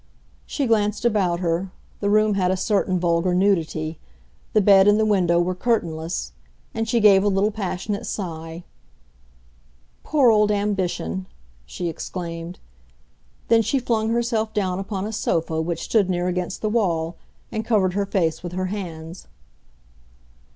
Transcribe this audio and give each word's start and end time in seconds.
She 0.47 0.65
glanced 0.65 1.05
about 1.05 1.41
her—the 1.41 2.09
room 2.09 2.33
had 2.33 2.49
a 2.49 2.57
certain 2.57 2.99
vulgar 2.99 3.35
nudity; 3.35 3.99
the 4.53 4.59
bed 4.59 4.87
and 4.87 4.99
the 4.99 5.05
window 5.05 5.39
were 5.39 5.53
curtainless—and 5.53 6.89
she 6.89 6.99
gave 6.99 7.23
a 7.23 7.27
little 7.27 7.51
passionate 7.51 8.07
sigh. 8.07 8.63
"Poor 10.03 10.31
old 10.31 10.49
ambition!" 10.49 11.27
she 11.67 11.87
exclaimed. 11.87 12.57
Then 13.47 13.61
she 13.61 13.77
flung 13.77 14.09
herself 14.09 14.55
down 14.55 14.79
upon 14.79 15.05
a 15.05 15.13
sofa 15.13 15.61
which 15.61 15.83
stood 15.83 16.09
near 16.09 16.27
against 16.27 16.63
the 16.63 16.69
wall, 16.69 17.15
and 17.51 17.63
covered 17.63 17.93
her 17.93 18.07
face 18.07 18.41
with 18.41 18.53
her 18.53 18.65
hands. 18.73 19.27